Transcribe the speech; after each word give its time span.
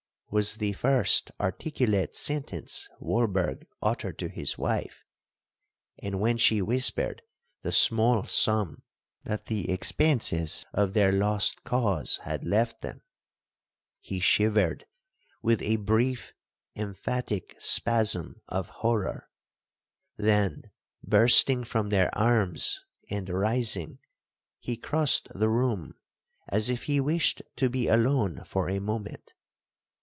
was 0.33 0.55
the 0.59 0.71
first 0.71 1.29
articulate 1.41 2.15
sentence 2.15 2.87
Walberg 3.01 3.65
uttered 3.81 4.17
to 4.19 4.29
his 4.29 4.57
wife; 4.57 5.03
and 6.01 6.21
when 6.21 6.37
she 6.37 6.61
whispered 6.61 7.21
the 7.63 7.71
small 7.73 8.23
sum 8.23 8.81
that 9.25 9.47
the 9.47 9.69
expences 9.69 10.65
of 10.71 10.93
their 10.93 11.11
lost 11.11 11.61
cause 11.65 12.19
had 12.19 12.45
left 12.45 12.79
them, 12.79 13.01
he 13.99 14.21
shivered 14.21 14.85
with 15.41 15.61
a 15.63 15.75
brief 15.75 16.31
emphatic 16.77 17.53
spasm 17.59 18.41
of 18.47 18.69
horror,—then 18.69 20.63
bursting 21.03 21.65
from 21.65 21.89
their 21.89 22.09
arms, 22.17 22.81
and 23.09 23.27
rising, 23.27 23.99
he 24.59 24.77
crossed 24.77 25.27
the 25.35 25.49
room, 25.49 25.93
as 26.47 26.69
if 26.69 26.83
he 26.83 27.01
wished 27.01 27.41
to 27.57 27.69
be 27.69 27.89
alone 27.89 28.41
for 28.45 28.69
a 28.69 28.79
moment. 28.79 29.33